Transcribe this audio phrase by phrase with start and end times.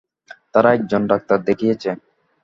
[0.53, 1.89] তারা এক জন ডাক্তার দেখিয়েছে।